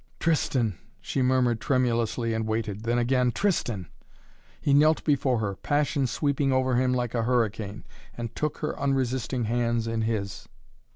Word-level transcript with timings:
"Tristan!" 0.19 0.79
she 0.99 1.21
murmured 1.21 1.59
tremulously 1.61 2.33
and 2.33 2.47
waited. 2.47 2.85
Then 2.85 2.97
again: 2.97 3.31
"Tristan!" 3.31 3.87
He 4.59 4.73
knelt 4.73 5.03
before 5.03 5.37
her, 5.37 5.53
passion 5.55 6.07
sweeping 6.07 6.51
over 6.51 6.73
him 6.75 6.91
like 6.91 7.13
a 7.13 7.21
hurricane, 7.21 7.83
and 8.17 8.35
took 8.35 8.57
her 8.65 8.75
unresisting 8.79 9.43
hands 9.43 9.85
in 9.85 10.01
his. 10.01 10.47